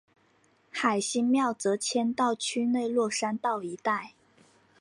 [0.71, 4.15] 海心庙则迁到区内落山道一带。